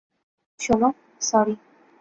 শোন, 0.59 0.81
সরি! 1.21 1.55